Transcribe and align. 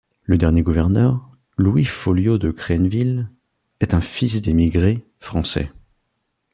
Le 0.23 0.35
dernier 0.39 0.63
gouverneur, 0.63 1.29
Louis 1.59 1.85
Folliot 1.85 2.39
de 2.39 2.49
Crenneville, 2.49 3.29
est 3.81 3.93
un 3.93 4.01
fils 4.01 4.41
d'émigré 4.41 5.05
français. 5.19 5.71